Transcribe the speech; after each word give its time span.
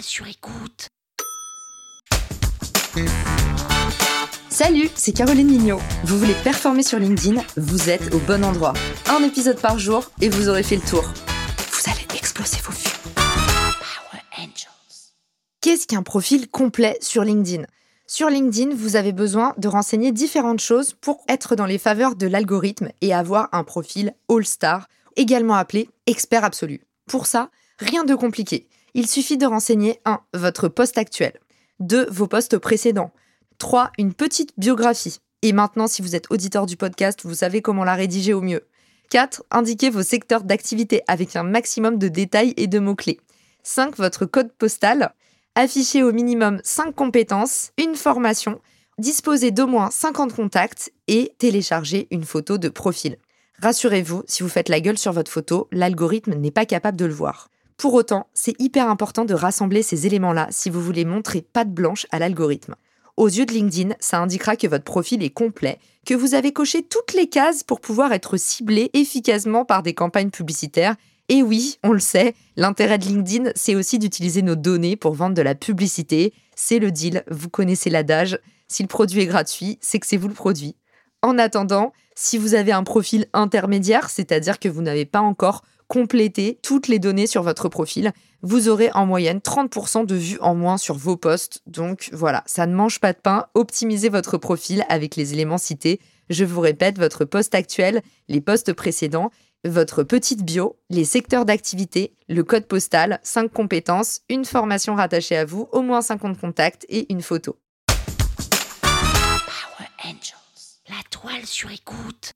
sur 0.00 0.26
écoute. 0.26 0.88
Salut, 4.48 4.88
c'est 4.94 5.12
Caroline 5.12 5.48
Mignot. 5.48 5.80
Vous 6.04 6.18
voulez 6.18 6.34
performer 6.44 6.82
sur 6.82 6.98
LinkedIn 6.98 7.42
Vous 7.56 7.90
êtes 7.90 8.14
au 8.14 8.18
bon 8.18 8.44
endroit. 8.44 8.74
Un 9.08 9.22
épisode 9.24 9.60
par 9.60 9.78
jour 9.78 10.10
et 10.20 10.28
vous 10.28 10.48
aurez 10.48 10.62
fait 10.62 10.76
le 10.76 10.82
tour. 10.82 11.02
Vous 11.02 11.90
allez 11.90 12.06
exploser 12.16 12.58
vos 12.62 12.72
vues. 12.72 12.84
Power 13.14 14.22
Angels. 14.38 15.12
Qu'est-ce 15.60 15.86
qu'un 15.86 16.02
profil 16.02 16.48
complet 16.48 16.96
sur 17.00 17.24
LinkedIn? 17.24 17.64
Sur 18.06 18.28
LinkedIn, 18.28 18.74
vous 18.74 18.96
avez 18.96 19.12
besoin 19.12 19.54
de 19.58 19.68
renseigner 19.68 20.12
différentes 20.12 20.60
choses 20.60 20.92
pour 20.92 21.24
être 21.28 21.56
dans 21.56 21.66
les 21.66 21.78
faveurs 21.78 22.14
de 22.14 22.26
l'algorithme 22.26 22.90
et 23.00 23.12
avoir 23.14 23.48
un 23.52 23.64
profil 23.64 24.12
All-Star, 24.28 24.88
également 25.16 25.54
appelé 25.54 25.88
expert 26.06 26.44
absolu. 26.44 26.82
Pour 27.06 27.26
ça, 27.26 27.50
rien 27.78 28.04
de 28.04 28.14
compliqué. 28.14 28.68
Il 28.96 29.08
suffit 29.08 29.36
de 29.36 29.44
renseigner 29.44 29.98
1. 30.04 30.20
Votre 30.34 30.68
poste 30.68 30.98
actuel. 30.98 31.32
2. 31.80 32.06
Vos 32.10 32.28
postes 32.28 32.58
précédents. 32.58 33.10
3. 33.58 33.90
Une 33.98 34.14
petite 34.14 34.52
biographie. 34.56 35.18
Et 35.42 35.52
maintenant, 35.52 35.88
si 35.88 36.00
vous 36.00 36.14
êtes 36.14 36.30
auditeur 36.30 36.64
du 36.64 36.76
podcast, 36.76 37.18
vous 37.24 37.34
savez 37.34 37.60
comment 37.60 37.82
la 37.82 37.96
rédiger 37.96 38.34
au 38.34 38.40
mieux. 38.40 38.68
4. 39.10 39.42
Indiquez 39.50 39.90
vos 39.90 40.04
secteurs 40.04 40.44
d'activité 40.44 41.02
avec 41.08 41.34
un 41.34 41.42
maximum 41.42 41.98
de 41.98 42.06
détails 42.06 42.54
et 42.56 42.68
de 42.68 42.78
mots-clés. 42.78 43.18
5. 43.64 43.96
Votre 43.96 44.26
code 44.26 44.52
postal. 44.52 45.12
Affichez 45.56 46.04
au 46.04 46.12
minimum 46.12 46.60
5 46.62 46.94
compétences, 46.94 47.72
une 47.78 47.96
formation, 47.96 48.60
disposez 48.98 49.50
d'au 49.50 49.66
moins 49.66 49.90
50 49.90 50.34
contacts 50.34 50.92
et 51.08 51.34
téléchargez 51.38 52.06
une 52.12 52.24
photo 52.24 52.58
de 52.58 52.68
profil. 52.68 53.18
Rassurez-vous, 53.60 54.22
si 54.28 54.44
vous 54.44 54.48
faites 54.48 54.68
la 54.68 54.80
gueule 54.80 54.98
sur 54.98 55.12
votre 55.12 55.32
photo, 55.32 55.66
l'algorithme 55.72 56.34
n'est 56.34 56.52
pas 56.52 56.66
capable 56.66 56.96
de 56.96 57.06
le 57.06 57.14
voir. 57.14 57.50
Pour 57.76 57.94
autant, 57.94 58.28
c'est 58.34 58.58
hyper 58.60 58.88
important 58.88 59.24
de 59.24 59.34
rassembler 59.34 59.82
ces 59.82 60.06
éléments-là 60.06 60.48
si 60.50 60.70
vous 60.70 60.80
voulez 60.80 61.04
montrer 61.04 61.42
patte 61.42 61.72
blanche 61.72 62.06
à 62.10 62.18
l'algorithme. 62.18 62.76
Aux 63.16 63.28
yeux 63.28 63.46
de 63.46 63.52
LinkedIn, 63.52 63.94
ça 64.00 64.18
indiquera 64.18 64.56
que 64.56 64.66
votre 64.66 64.84
profil 64.84 65.22
est 65.22 65.30
complet, 65.30 65.78
que 66.04 66.14
vous 66.14 66.34
avez 66.34 66.52
coché 66.52 66.82
toutes 66.82 67.12
les 67.12 67.28
cases 67.28 67.62
pour 67.62 67.80
pouvoir 67.80 68.12
être 68.12 68.36
ciblé 68.36 68.90
efficacement 68.92 69.64
par 69.64 69.82
des 69.82 69.94
campagnes 69.94 70.30
publicitaires. 70.30 70.96
Et 71.28 71.42
oui, 71.42 71.78
on 71.84 71.92
le 71.92 72.00
sait, 72.00 72.34
l'intérêt 72.56 72.98
de 72.98 73.04
LinkedIn, 73.04 73.50
c'est 73.54 73.76
aussi 73.76 73.98
d'utiliser 73.98 74.42
nos 74.42 74.56
données 74.56 74.96
pour 74.96 75.14
vendre 75.14 75.34
de 75.34 75.42
la 75.42 75.54
publicité. 75.54 76.32
C'est 76.56 76.78
le 76.78 76.90
deal, 76.90 77.24
vous 77.30 77.48
connaissez 77.48 77.88
l'adage. 77.88 78.38
Si 78.66 78.82
le 78.82 78.88
produit 78.88 79.20
est 79.20 79.26
gratuit, 79.26 79.78
c'est 79.80 80.00
que 80.00 80.06
c'est 80.06 80.16
vous 80.16 80.28
le 80.28 80.34
produit. 80.34 80.76
En 81.22 81.38
attendant, 81.38 81.92
si 82.14 82.36
vous 82.36 82.54
avez 82.54 82.72
un 82.72 82.84
profil 82.84 83.26
intermédiaire, 83.32 84.10
c'est-à-dire 84.10 84.58
que 84.58 84.68
vous 84.68 84.82
n'avez 84.82 85.06
pas 85.06 85.20
encore 85.20 85.62
compléter 85.88 86.58
toutes 86.62 86.88
les 86.88 86.98
données 86.98 87.26
sur 87.26 87.42
votre 87.42 87.68
profil, 87.68 88.12
vous 88.42 88.68
aurez 88.68 88.90
en 88.92 89.06
moyenne 89.06 89.38
30% 89.38 90.06
de 90.06 90.14
vues 90.14 90.38
en 90.40 90.54
moins 90.54 90.76
sur 90.76 90.96
vos 90.96 91.16
posts. 91.16 91.62
Donc 91.66 92.10
voilà, 92.12 92.42
ça 92.46 92.66
ne 92.66 92.74
mange 92.74 93.00
pas 93.00 93.12
de 93.12 93.18
pain. 93.18 93.46
Optimisez 93.54 94.08
votre 94.08 94.36
profil 94.36 94.84
avec 94.88 95.16
les 95.16 95.32
éléments 95.32 95.58
cités. 95.58 96.00
Je 96.30 96.44
vous 96.44 96.60
répète, 96.60 96.98
votre 96.98 97.24
poste 97.24 97.54
actuel, 97.54 98.02
les 98.28 98.40
postes 98.40 98.72
précédents, 98.72 99.30
votre 99.64 100.02
petite 100.02 100.44
bio, 100.44 100.78
les 100.90 101.04
secteurs 101.04 101.44
d'activité, 101.44 102.14
le 102.28 102.44
code 102.44 102.66
postal, 102.66 103.18
5 103.22 103.50
compétences, 103.50 104.20
une 104.28 104.44
formation 104.44 104.94
rattachée 104.94 105.36
à 105.36 105.44
vous, 105.44 105.68
au 105.72 105.80
moins 105.80 106.02
50 106.02 106.38
contacts 106.38 106.84
et 106.88 107.10
une 107.12 107.22
photo. 107.22 107.56
La 110.90 111.02
toile 111.10 111.46
sur 111.46 111.70
écoute. 111.70 112.34